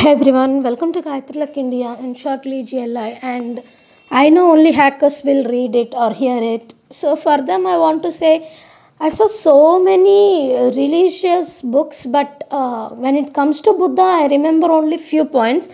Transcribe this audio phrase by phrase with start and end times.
[0.00, 3.18] Hey everyone, welcome to Gayatri Luck India and shortly GLI.
[3.20, 3.62] And
[4.10, 6.72] I know only hackers will read it or hear it.
[6.88, 8.50] So for them, I want to say
[8.98, 14.70] I saw so many religious books, but uh, when it comes to Buddha, I remember
[14.72, 15.68] only few points.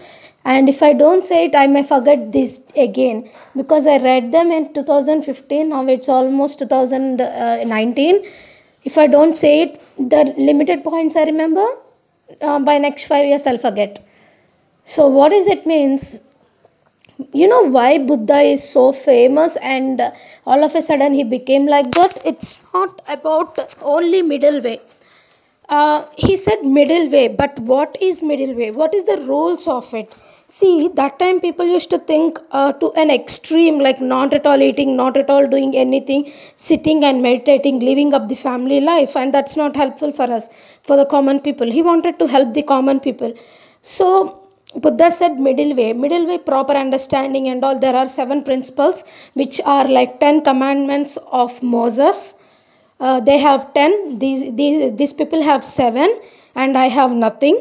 [0.45, 4.51] And if I don't say it, I may forget this again because I read them
[4.51, 5.69] in 2015.
[5.69, 8.25] Now it's almost 2019.
[8.83, 11.65] If I don't say it, the limited points I remember,
[12.41, 14.03] uh, by next five years I'll forget.
[14.87, 16.21] So, what is it means?
[17.33, 20.01] You know why Buddha is so famous and
[20.47, 22.19] all of a sudden he became like that?
[22.25, 24.81] It's not about only middle way.
[25.69, 28.71] Uh, he said middle way, but what is middle way?
[28.71, 30.13] What is the rules of it?
[30.47, 34.63] See, that time people used to think uh, to an extreme, like not at all
[34.63, 39.35] eating, not at all doing anything, sitting and meditating, living up the family life, and
[39.35, 40.49] that's not helpful for us,
[40.83, 41.71] for the common people.
[41.71, 43.35] He wanted to help the common people.
[43.83, 47.78] So, Buddha said middle way, middle way, proper understanding, and all.
[47.78, 52.36] There are seven principles, which are like ten commandments of Moses.
[53.00, 53.92] Uh, they have ten.
[54.20, 56.10] These, these these people have seven,
[56.56, 57.58] and I have nothing.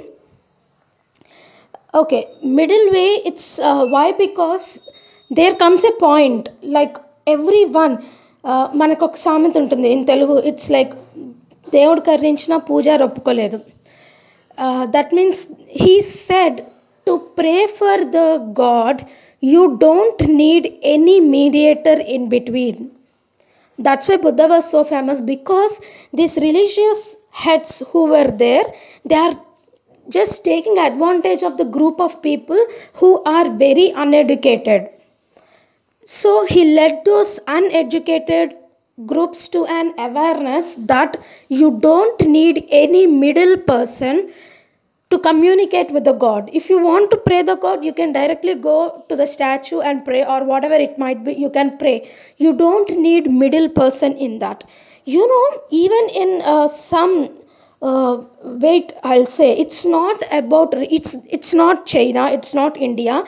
[1.94, 2.22] Okay,
[2.60, 3.10] middle way.
[3.24, 4.88] It's uh, why because
[5.30, 6.48] there comes a point
[6.78, 7.94] like everyone.
[8.80, 10.92] మనకు ఒక సామెత ఉంటుంది in Telugu it's like
[11.72, 13.58] దేవుడు కరుణించిన పూజారి ఒప్పుకోలేదు
[14.94, 15.40] that means
[15.82, 15.94] he
[16.28, 16.58] said
[17.05, 19.05] to pray for the God,
[19.39, 22.91] you don't need any mediator in between.
[23.77, 25.81] That's why Buddha was so famous because
[26.13, 28.63] these religious heads who were there,
[29.03, 29.39] they are
[30.09, 32.59] just taking advantage of the group of people
[32.93, 34.89] who are very uneducated.
[36.05, 38.55] So he led those uneducated
[39.05, 41.17] groups to an awareness that
[41.49, 44.31] you don't need any middle person
[45.15, 46.49] to communicate with the god.
[46.53, 48.77] If you want to pray the god you can directly go
[49.09, 51.95] to the statue and pray or whatever it might be you can pray.
[52.37, 54.63] You don't need middle person in that.
[55.05, 57.29] You know even in uh, some
[57.81, 58.23] uh,
[58.65, 63.23] wait i'll say it's not about it's it's not china it's not india.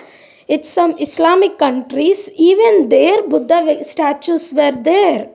[0.55, 2.29] It's some islamic countries.
[2.51, 5.29] Even there buddha statues were there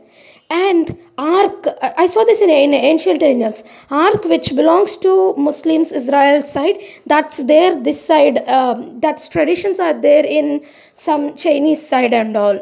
[0.52, 1.66] and ark
[2.02, 3.62] i saw this in, in ancient aliens.
[3.90, 5.12] Ark which belongs to
[5.46, 6.78] muslims israel side
[7.12, 10.64] that's there this side um, that's traditions are there in
[10.94, 12.58] some chinese side and all.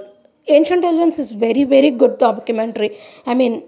[0.47, 2.91] Ancient aliens is very very good documentary.
[3.27, 3.65] I mean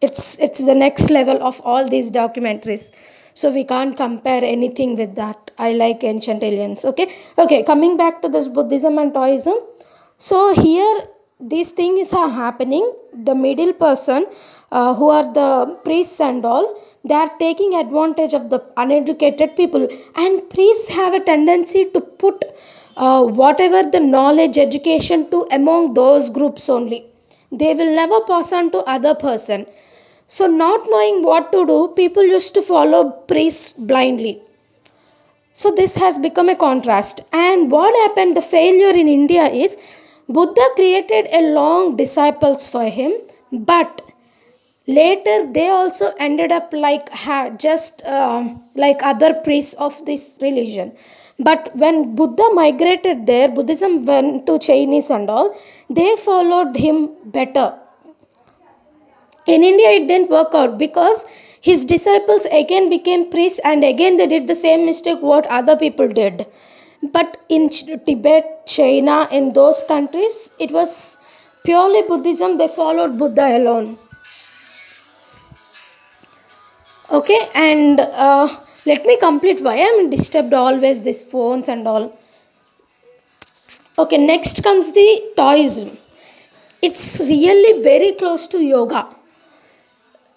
[0.00, 2.84] it's it's the next level of all these documentaries.
[3.34, 5.50] So we can't compare anything with that.
[5.58, 7.08] I like ancient aliens okay?
[7.38, 9.58] Okay coming back to this buddhism and taoism.
[10.18, 10.96] So here
[11.40, 12.92] these things are happening.
[13.12, 14.26] The middle person
[14.70, 19.88] uh, who are the priests and all they are taking advantage of the uneducated people.
[20.14, 22.44] And priests have a tendency to put
[22.96, 27.04] uh, whatever the knowledge education to among those groups only.
[27.52, 29.66] They will never pass on to other person.
[30.28, 34.40] So not knowing what to do people used to follow priests blindly.
[35.52, 37.20] So this has become a contrast.
[37.32, 39.76] And what happened, the failure in India is
[40.28, 43.12] Buddha created a long disciples for him,
[43.52, 44.02] but
[44.86, 47.10] later they also ended up like
[47.58, 50.92] just um, like other priests of this religion.
[51.38, 55.56] But when Buddha migrated there, Buddhism went to Chinese and all,
[55.90, 57.78] they followed him better
[59.46, 61.24] in India, it didn't work out because
[61.60, 66.08] his disciples again became priests and again they did the same mistake what other people
[66.08, 66.46] did.
[67.12, 71.18] But in Tibet, China, in those countries, it was
[71.64, 73.98] purely Buddhism, they followed Buddha alone.
[77.10, 78.48] Okay, and uh,
[78.86, 82.16] let me complete why I'm disturbed always, these phones and all.
[83.98, 85.96] Okay, next comes the Taoism.
[86.82, 89.08] It's really very close to yoga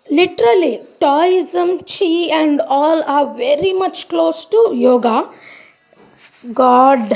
[0.10, 5.16] literally taoism qi and all are very much close to yoga
[6.44, 7.14] god